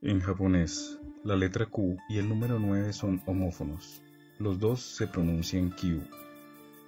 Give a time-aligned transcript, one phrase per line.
[0.00, 4.00] En japonés, la letra Q y el número 9 son homófonos.
[4.38, 6.04] Los dos se pronuncian Q,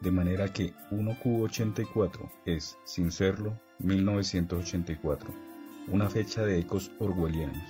[0.01, 5.29] de manera que 1Q84 es, sin serlo, 1984,
[5.89, 7.69] una fecha de ecos orwellianos.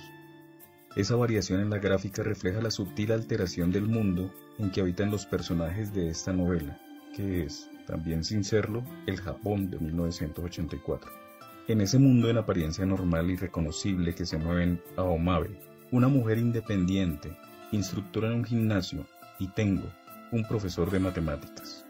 [0.95, 5.25] Esa variación en la gráfica refleja la sutil alteración del mundo en que habitan los
[5.25, 6.79] personajes de esta novela,
[7.15, 11.30] que es, también sin serlo, el Japón de 1984.
[11.71, 15.57] En ese mundo en apariencia normal y reconocible que se mueven Aomabe,
[15.89, 17.31] una mujer independiente,
[17.71, 19.05] instructora en un gimnasio,
[19.39, 19.87] y Tengo,
[20.33, 21.85] un profesor de matemáticas.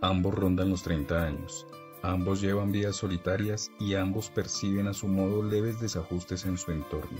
[0.00, 1.66] Ambos rondan los 30 años,
[2.02, 7.18] ambos llevan vidas solitarias y ambos perciben a su modo leves desajustes en su entorno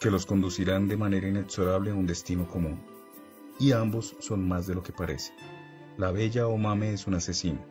[0.00, 2.82] que los conducirán de manera inexorable a un destino común.
[3.58, 5.32] Y ambos son más de lo que parece.
[5.96, 7.64] La bella Omame es un asesino.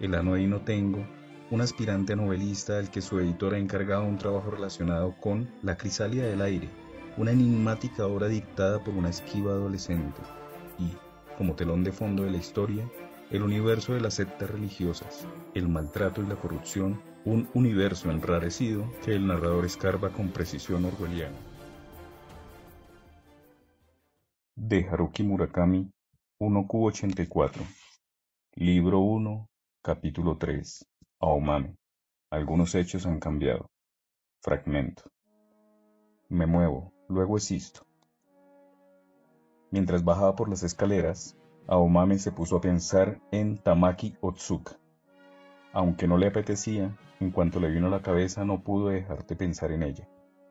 [0.00, 1.06] El anoíno Tengo,
[1.50, 6.24] un aspirante novelista al que su editor ha encargado un trabajo relacionado con La crisálida
[6.24, 6.68] del aire,
[7.16, 10.20] una enigmática obra dictada por una esquiva adolescente.
[10.78, 10.92] Y,
[11.36, 12.88] como telón de fondo de la historia,
[13.30, 19.14] el universo de las sectas religiosas, el maltrato y la corrupción, un universo enrarecido que
[19.14, 21.36] el narrador escarba con precisión orwelliana.
[24.56, 25.90] de Haruki Murakami
[26.40, 27.60] 1Q84
[28.54, 29.50] Libro 1
[29.82, 30.86] Capítulo 3
[31.26, 31.74] Aomame
[32.30, 33.70] Algunos hechos han cambiado
[34.42, 35.04] Fragmento
[36.28, 37.86] Me muevo, luego existo.
[39.70, 41.34] Mientras bajaba por las escaleras,
[41.66, 44.76] Aomame se puso a pensar en Tamaki Otsuka.
[45.72, 49.34] Aunque no le apetecía, en cuanto le vino a la cabeza no pudo dejar de
[49.34, 50.06] pensar en ella.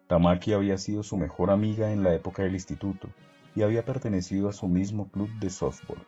[0.08, 3.10] Tamaki había sido su mejor amiga en la época del instituto,
[3.56, 6.04] y había pertenecido a su mismo club de softball.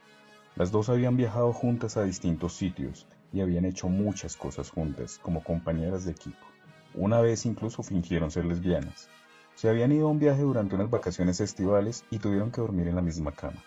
[0.55, 5.43] Las dos habían viajado juntas a distintos sitios y habían hecho muchas cosas juntas como
[5.43, 6.45] compañeras de equipo.
[6.93, 9.09] Una vez incluso fingieron ser lesbianas.
[9.55, 12.95] Se habían ido a un viaje durante unas vacaciones estivales y tuvieron que dormir en
[12.95, 13.63] la misma cama.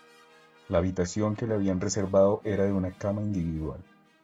[0.67, 3.83] La habitación que le habían reservado era de una cama individual.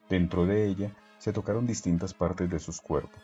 [0.10, 3.22] Dentro de ella se tocaron distintas partes de sus cuerpos.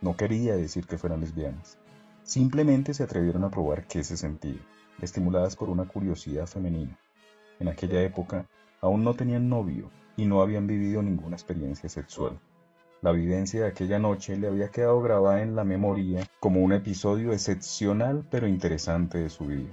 [0.00, 1.78] No quería decir que fueran lesbianas.
[2.22, 4.60] Simplemente se atrevieron a probar qué se sentía
[5.02, 6.98] estimuladas por una curiosidad femenina.
[7.60, 8.46] En aquella época
[8.80, 12.38] aún no tenían novio y no habían vivido ninguna experiencia sexual.
[13.02, 17.32] La vivencia de aquella noche le había quedado grabada en la memoria como un episodio
[17.32, 19.70] excepcional pero interesante de su vida.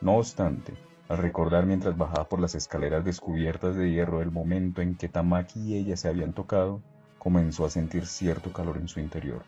[0.00, 0.74] No obstante,
[1.08, 5.60] al recordar mientras bajaba por las escaleras descubiertas de hierro el momento en que Tamaki
[5.60, 6.80] y ella se habían tocado,
[7.18, 9.42] comenzó a sentir cierto calor en su interior.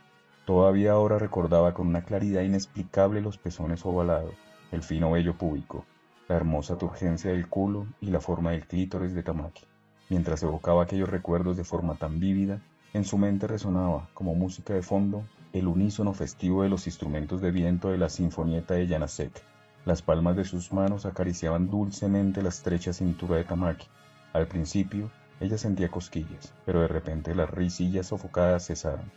[0.45, 4.35] Todavía ahora recordaba con una claridad inexplicable los pezones ovalados,
[4.73, 5.85] el fino vello púbico,
[6.27, 9.68] la hermosa turgencia del culo y la forma del clítoris de Tamaki.
[10.11, 12.61] Mientras evocaba aquellos recuerdos de forma tan vívida,
[12.95, 17.51] en su mente resonaba, como música de fondo, el unísono festivo de los instrumentos de
[17.51, 19.43] viento de la sinfonieta de Yanasek.
[19.85, 23.87] Las palmas de sus manos acariciaban dulcemente la estrecha cintura de Tamaki.
[24.33, 25.11] Al principio,
[25.41, 29.11] ella sentía cosquillas, pero de repente las risillas sofocadas cesaron.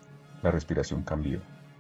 [0.44, 1.40] La respiración cambió.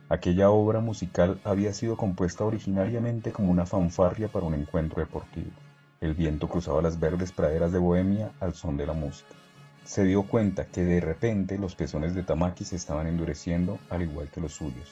[0.09, 5.51] Aquella obra musical había sido compuesta originariamente como una fanfarria para un encuentro deportivo.
[6.01, 9.33] El viento cruzaba las verdes praderas de Bohemia al son de la música.
[9.85, 14.29] Se dio cuenta que de repente los pezones de Tamaki se estaban endureciendo al igual
[14.29, 14.91] que los suyos.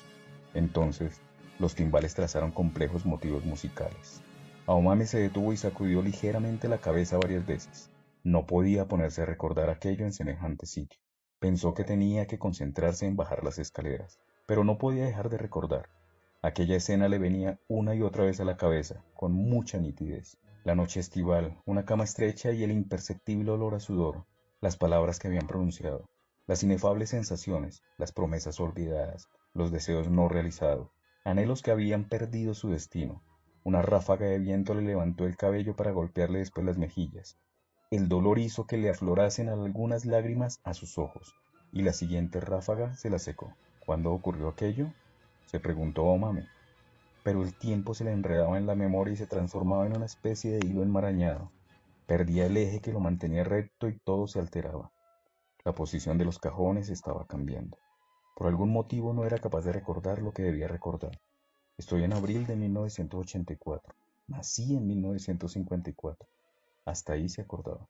[0.54, 1.20] Entonces,
[1.60, 4.22] los timbales trazaron complejos motivos musicales.
[4.66, 7.90] Aomame se detuvo y sacudió ligeramente la cabeza varias veces.
[8.24, 11.02] No podía ponerse a recordar aquello en semejante sitio.
[11.40, 15.90] Pensó que tenía que concentrarse en bajar las escaleras pero no podía dejar de recordar.
[16.42, 20.40] Aquella escena le venía una y otra vez a la cabeza, con mucha nitidez.
[20.70, 24.28] La noche estival, una cama estrecha y el imperceptible olor a sudor,
[24.62, 26.08] las palabras que habían pronunciado,
[26.46, 30.92] las inefables sensaciones, las promesas olvidadas, los deseos no realizados,
[31.26, 33.24] anhelos que habían perdido su destino.
[33.64, 37.40] Una ráfaga de viento le levantó el cabello para golpearle después las mejillas.
[37.90, 41.34] El dolor hizo que le aflorasen algunas lágrimas a sus ojos,
[41.72, 43.56] y la siguiente ráfaga se la secó.
[43.88, 44.94] ¿Cuándo ocurrió aquello?
[45.48, 46.48] se preguntó Omame.
[47.24, 50.52] Pero el tiempo se le enredaba en la memoria y se transformaba en una especie
[50.52, 51.52] de hilo enmarañado.
[52.06, 54.92] Perdía el eje que lo mantenía recto y todo se alteraba.
[55.66, 57.78] La posición de los cajones estaba cambiando.
[58.36, 61.20] Por algún motivo no era capaz de recordar lo que debía recordar.
[61.78, 63.94] Estoy en abril de 1984.
[64.28, 66.28] Nací en 1954.
[66.86, 67.88] Hasta ahí se acordaba.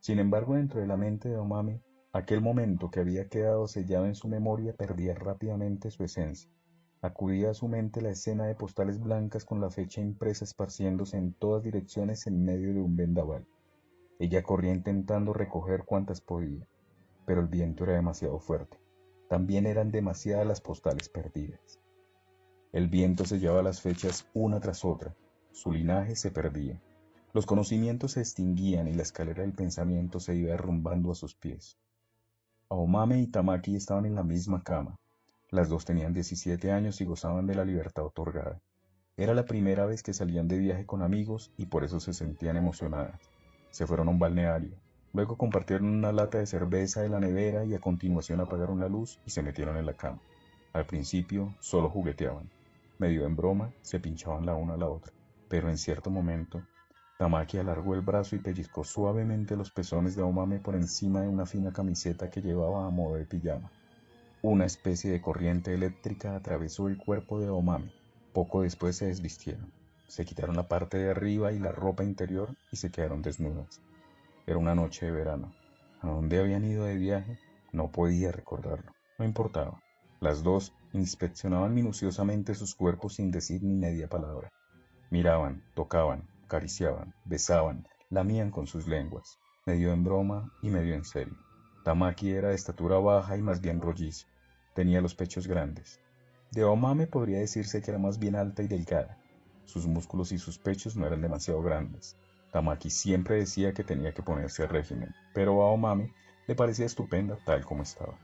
[0.00, 1.82] Sin embargo, dentro de la mente de Omame
[2.12, 6.50] Aquel momento que había quedado sellado en su memoria perdía rápidamente su esencia.
[7.02, 11.32] Acudía a su mente la escena de postales blancas con la fecha impresa esparciéndose en
[11.32, 13.46] todas direcciones en medio de un vendaval.
[14.18, 16.66] Ella corría intentando recoger cuantas podía,
[17.24, 18.78] pero el viento era demasiado fuerte.
[19.30, 21.80] También eran demasiadas las postales perdidas.
[22.72, 25.16] El viento se llevaba las fechas una tras otra,
[25.52, 26.78] su linaje se perdía.
[27.32, 31.78] Los conocimientos se extinguían y la escalera del pensamiento se iba derrumbando a sus pies.
[32.68, 34.98] Aomame y Tamaki estaban en la misma cama.
[35.50, 38.60] Las dos tenían 17 años y gozaban de la libertad otorgada.
[39.16, 42.56] Era la primera vez que salían de viaje con amigos y por eso se sentían
[42.56, 43.20] emocionadas.
[43.70, 44.76] Se fueron a un balneario.
[45.12, 49.18] Luego compartieron una lata de cerveza de la nevera y a continuación apagaron la luz
[49.26, 50.20] y se metieron en la cama.
[50.72, 52.48] Al principio solo jugueteaban.
[52.98, 55.12] Medio en broma, se pinchaban la una a la otra.
[55.48, 56.62] Pero en cierto momento,
[57.18, 61.44] Tamaki alargó el brazo y pellizcó suavemente los pezones de Omame por encima de una
[61.44, 63.70] fina camiseta que llevaba a modo de pijama.
[64.42, 67.92] Una especie de corriente eléctrica atravesó el cuerpo de Omame.
[68.32, 69.70] Poco después se desvistieron.
[70.06, 73.82] Se quitaron la parte de arriba y la ropa interior y se quedaron desnudas.
[74.46, 75.52] Era una noche de verano.
[76.00, 77.38] ¿A dónde habían ido de viaje?
[77.72, 78.92] No podía recordarlo.
[79.18, 79.82] No importaba.
[80.20, 84.48] Las dos inspeccionaban minuciosamente sus cuerpos sin decir ni media palabra.
[85.10, 91.36] Miraban, tocaban, acariciaban, besaban, lamían con sus lenguas, medio en broma y medio en serio.
[91.84, 94.29] Tamaki era de estatura baja y más bien rolliza.
[94.74, 96.00] Tenía los pechos grandes.
[96.52, 99.18] De Omame podría decirse que era más bien alta y delgada.
[99.64, 102.16] Sus músculos y sus pechos no eran demasiado grandes.
[102.52, 106.12] Tamaki siempre decía que tenía que ponerse al régimen, pero a Omame
[106.48, 108.18] le parecía estupenda tal como estaba.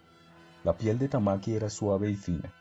[0.64, 2.52] La piel de Tamaki era suave y fina.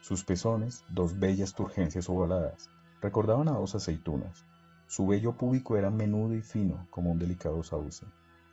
[0.00, 2.68] Sus pezones, dos bellas turgencias ovaladas,
[3.00, 4.44] recordaban a dos aceitunas.
[4.88, 8.06] Su vello púbico era menudo y fino como un delicado sauce.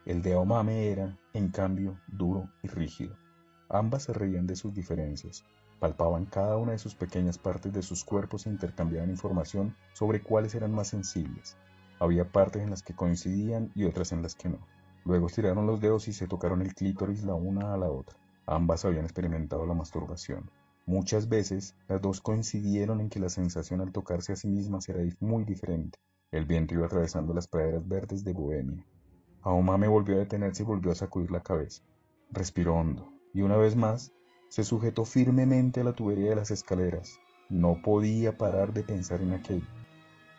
[0.06, 3.16] El de Omame era, en cambio, duro y rígido.
[3.70, 5.46] Ambas se reían de sus diferencias,
[5.80, 10.56] palpaban cada una de sus pequeñas partes de sus cuerpos e intercambiaban información sobre cuáles
[10.56, 11.56] eran más sensibles.
[12.00, 14.58] Había partes en las que coincidían y otras en las que no.
[15.06, 18.18] Luego estiraron los dedos y se tocaron el clítoris la una a la otra.
[18.48, 20.50] Ambas habían experimentado la masturbación.
[20.86, 25.02] Muchas veces las dos coincidieron en que la sensación al tocarse a sí mismas era
[25.20, 26.00] muy diferente.
[26.32, 28.84] El viento iba atravesando las praderas verdes de Bohemia.
[29.44, 31.84] Aomame volvió a detenerse y volvió a sacudir la cabeza.
[32.32, 34.12] Respiró hondo, y una vez más
[34.48, 37.20] se sujetó firmemente a la tubería de las escaleras.
[37.50, 39.68] No podía parar de pensar en aquello.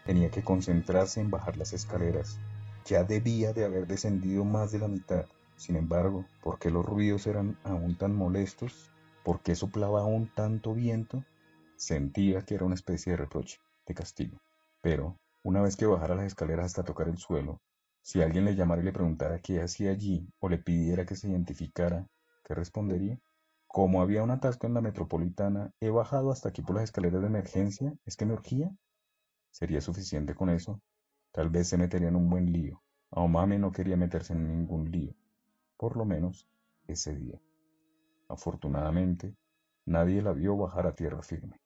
[0.04, 2.38] Tenía que concentrarse en bajar las escaleras.
[2.86, 5.26] Ya debía de haber descendido más de la mitad.
[5.56, 8.90] Sin embargo, ¿por qué los ruidos eran aún tan molestos?
[9.24, 11.24] ¿Por qué soplaba aún tanto viento?
[11.76, 14.38] Sentía que era una especie de reproche, de castigo.
[14.80, 17.60] Pero una vez que bajara las escaleras hasta tocar el suelo,
[18.02, 21.28] si alguien le llamara y le preguntara qué hacía allí o le pidiera que se
[21.28, 22.06] identificara,
[22.50, 23.16] ¿qué respondería?
[23.68, 27.28] Como había un atasco en la metropolitana, he bajado hasta aquí por las escaleras de
[27.28, 28.74] emergencia, ¿es que me urgía?
[29.52, 30.82] ¿Sería suficiente con eso?
[31.30, 32.82] Tal vez se metería en un buen lío.
[33.12, 35.14] Aomame no quería meterse en ningún lío,
[35.76, 36.48] por lo menos
[36.88, 37.40] ese día.
[38.28, 39.36] Afortunadamente,
[39.86, 41.60] nadie la vio bajar a tierra firme.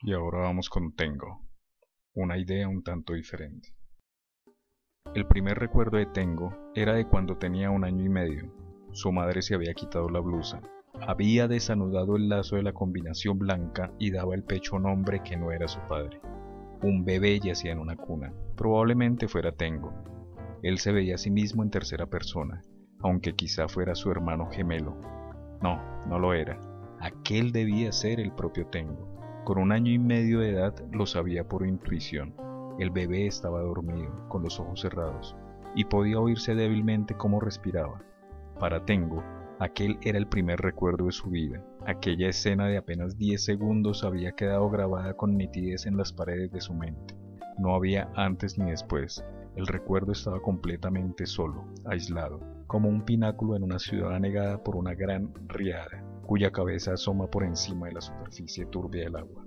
[0.00, 1.44] Y ahora vamos con Tengo,
[2.14, 3.74] una idea un tanto diferente.
[5.12, 8.52] El primer recuerdo de Tengo era de cuando tenía un año y medio.
[8.92, 10.60] Su madre se había quitado la blusa,
[11.00, 15.22] había desanudado el lazo de la combinación blanca y daba el pecho a un hombre
[15.22, 16.20] que no era su padre.
[16.82, 19.92] Un bebé yacía en una cuna, probablemente fuera Tengo.
[20.62, 22.62] Él se veía a sí mismo en tercera persona,
[23.00, 24.96] aunque quizá fuera su hermano gemelo.
[25.62, 26.58] No, no lo era.
[26.98, 29.42] Aquel debía ser el propio Tengo.
[29.44, 32.34] Con un año y medio de edad lo sabía por intuición.
[32.78, 35.36] El bebé estaba dormido, con los ojos cerrados,
[35.74, 38.02] y podía oírse débilmente cómo respiraba.
[38.58, 39.22] Para Tengo,
[39.58, 41.64] aquel era el primer recuerdo de su vida.
[41.86, 46.60] Aquella escena de apenas 10 segundos había quedado grabada con nitidez en las paredes de
[46.60, 47.14] su mente.
[47.58, 49.24] No había antes ni después.
[49.56, 54.94] El recuerdo estaba completamente solo, aislado, como un pináculo en una ciudad anegada por una
[54.94, 59.44] gran riada cuya cabeza asoma por encima de la superficie turbia del agua.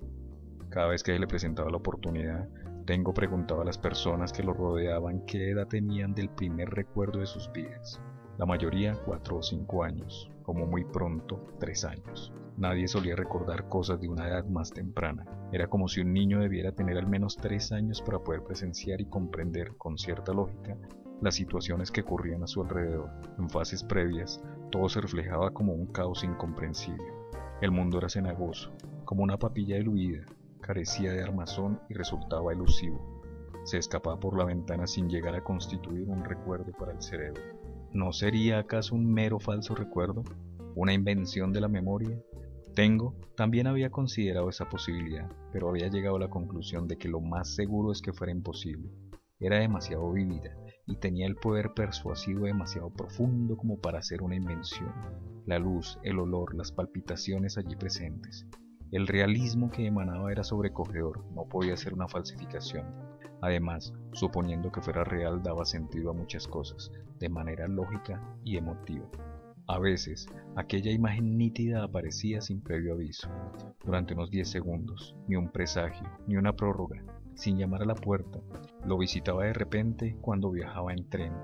[0.70, 2.48] Cada vez que se le presentaba la oportunidad,
[2.88, 7.26] Tengo preguntaba a las personas que lo rodeaban qué edad tenían del primer recuerdo de
[7.26, 8.00] sus vidas.
[8.38, 12.32] La mayoría cuatro o cinco años, como muy pronto tres años.
[12.56, 15.26] Nadie solía recordar cosas de una edad más temprana.
[15.52, 19.10] Era como si un niño debiera tener al menos tres años para poder presenciar y
[19.10, 20.78] comprender con cierta lógica
[21.20, 23.10] las situaciones que ocurrían a su alrededor.
[23.38, 27.12] En fases previas, todo se reflejaba como un caos incomprensible.
[27.60, 28.72] El mundo era cenagoso,
[29.04, 30.24] como una papilla diluida,
[30.58, 33.22] carecía de armazón y resultaba elusivo.
[33.64, 37.42] Se escapaba por la ventana sin llegar a constituir un recuerdo para el cerebro.
[37.92, 40.22] ¿No sería acaso un mero falso recuerdo?
[40.74, 42.18] ¿Una invención de la memoria?
[42.74, 47.20] Tengo también había considerado esa posibilidad, pero había llegado a la conclusión de que lo
[47.20, 48.90] más seguro es que fuera imposible.
[49.40, 54.92] Era demasiado vívida y tenía el poder persuasivo demasiado profundo como para ser una invención.
[55.46, 58.46] La luz, el olor, las palpitaciones allí presentes.
[58.90, 62.86] El realismo que emanaba era sobrecogedor, no podía ser una falsificación.
[63.42, 69.06] Además, suponiendo que fuera real daba sentido a muchas cosas, de manera lógica y emotiva.
[69.66, 70.26] A veces,
[70.56, 73.28] aquella imagen nítida aparecía sin previo aviso,
[73.84, 77.04] durante unos 10 segundos, ni un presagio, ni una prórroga,
[77.34, 78.40] sin llamar a la puerta.
[78.86, 81.34] Lo visitaba de repente cuando viajaba en tren,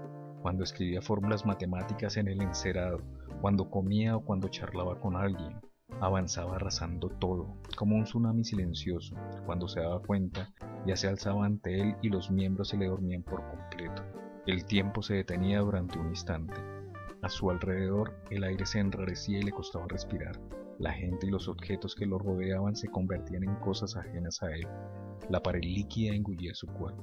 [0.41, 3.03] cuando escribía fórmulas matemáticas en el encerado,
[3.43, 5.61] cuando comía o cuando charlaba con alguien,
[6.01, 9.15] avanzaba arrasando todo, como un tsunami silencioso.
[9.47, 10.53] Cuando se daba cuenta,
[10.87, 14.03] ya se alzaba ante él y los miembros se le dormían por completo.
[14.47, 16.55] El tiempo se detenía durante un instante.
[17.23, 20.39] A su alrededor el aire se enrarecía y le costaba respirar.
[20.79, 24.67] La gente y los objetos que lo rodeaban se convertían en cosas ajenas a él.
[25.31, 27.03] La pared líquida engullía su cuerpo.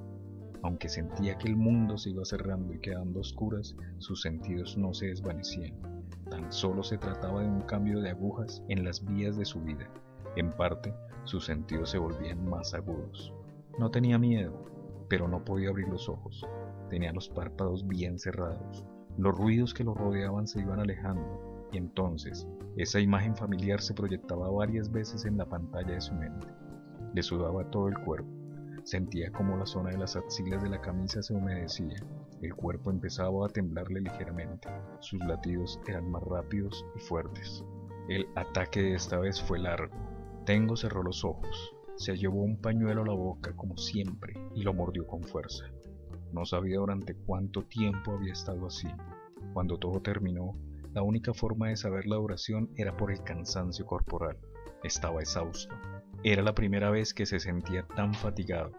[0.63, 5.07] Aunque sentía que el mundo se iba cerrando y quedando oscuras, sus sentidos no se
[5.07, 5.90] desvanecían.
[6.31, 9.89] Tan solo se trataba de un cambio de agujas en las vías de su vida.
[10.37, 10.93] En parte,
[11.25, 13.33] sus sentidos se volvían más agudos.
[13.77, 14.63] No tenía miedo,
[15.09, 16.47] pero no podía abrir los ojos.
[16.89, 18.85] Tenía los párpados bien cerrados.
[19.17, 22.47] Los ruidos que lo rodeaban se iban alejando, y entonces
[22.77, 26.47] esa imagen familiar se proyectaba varias veces en la pantalla de su mente.
[27.13, 28.29] Le sudaba todo el cuerpo.
[28.83, 31.97] Sentía como la zona de las axilas de la camisa se humedecía.
[32.41, 34.67] El cuerpo empezaba a temblarle ligeramente.
[34.99, 37.63] Sus latidos eran más rápidos y fuertes.
[38.09, 39.95] El ataque de esta vez fue largo.
[40.43, 41.75] Tengo cerró los ojos.
[41.97, 45.65] Se llevó un pañuelo a la boca como siempre y lo mordió con fuerza.
[46.33, 48.87] No sabía durante cuánto tiempo había estado así.
[49.53, 50.55] Cuando todo terminó,
[50.93, 54.39] la única forma de saber la duración era por el cansancio corporal.
[54.83, 55.75] Estaba exhausto.
[56.23, 58.71] Era la primera vez que se sentía tan fatigado.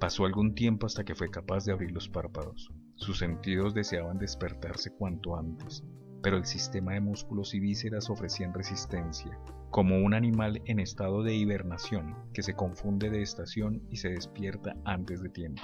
[0.00, 2.72] Pasó algún tiempo hasta que fue capaz de abrir los párpados.
[3.02, 5.82] Sus sentidos deseaban despertarse cuanto antes,
[6.22, 9.36] pero el sistema de músculos y vísceras ofrecían resistencia,
[9.70, 14.76] como un animal en estado de hibernación que se confunde de estación y se despierta
[14.84, 15.62] antes de tiempo.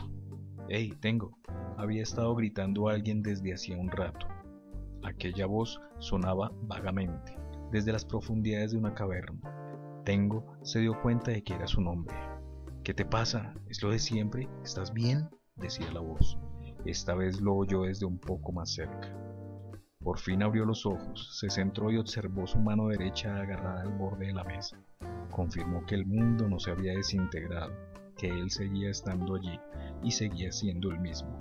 [0.69, 1.39] ¡Hey, tengo!
[1.77, 4.27] Había estado gritando a alguien desde hacía un rato.
[5.05, 7.37] Aquella voz sonaba vagamente,
[7.71, 10.03] desde las profundidades de una caverna.
[10.05, 12.17] Tengo se dio cuenta de que era su nombre.
[12.83, 13.55] ¿Qué te pasa?
[13.69, 14.49] ¿Es lo de siempre?
[14.65, 15.29] ¿Estás bien?
[15.55, 16.37] decía la voz.
[16.85, 19.09] Esta vez lo oyó desde un poco más cerca.
[20.03, 24.27] Por fin abrió los ojos, se centró y observó su mano derecha agarrada al borde
[24.27, 24.79] de la mesa.
[25.31, 27.73] Confirmó que el mundo no se había desintegrado,
[28.17, 29.61] que él seguía estando allí
[30.03, 31.37] y seguía siendo el mismo.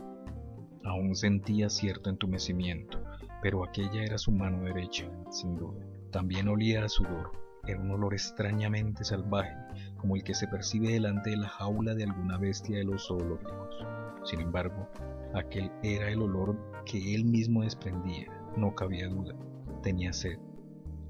[0.83, 2.99] Aún sentía cierto entumecimiento,
[3.41, 5.85] pero aquella era su mano derecha, sin duda.
[6.11, 7.31] También olía a sudor.
[7.67, 9.55] Era un olor extrañamente salvaje,
[9.97, 13.85] como el que se percibe delante de la jaula de alguna bestia de los zoológicos.
[14.23, 14.89] Sin embargo,
[15.37, 18.25] Aquel era el olor que él mismo desprendía,
[18.55, 19.35] no cabía duda.
[19.83, 20.39] Tenía sed.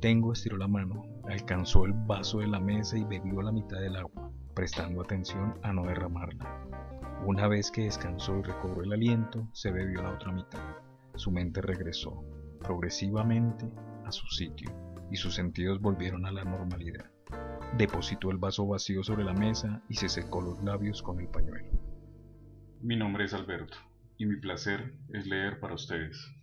[0.01, 3.96] Tengo estiró la mano, alcanzó el vaso de la mesa y bebió la mitad del
[3.96, 6.67] agua, prestando atención a no derramarla.
[7.25, 10.75] Una vez que descansó y recobró el aliento, se bebió la otra mitad.
[11.15, 12.22] Su mente regresó,
[12.60, 13.72] progresivamente,
[14.03, 14.69] a su sitio,
[15.10, 17.10] y sus sentidos volvieron a la normalidad.
[17.77, 21.72] Depositó el vaso vacío sobre la mesa y se secó los labios con el pañuelo.
[22.81, 23.77] Mi nombre es Alberto
[24.17, 26.37] y mi placer es leer para ustedes.